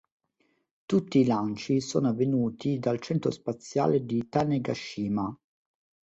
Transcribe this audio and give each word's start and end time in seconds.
Tutti 0.85 1.19
i 1.19 1.25
lanci 1.27 1.79
sono 1.79 2.07
avvenuti 2.07 2.79
dal 2.79 2.99
centro 2.99 3.29
spaziale 3.29 4.03
di 4.03 4.27
Tanegashima. 4.27 5.31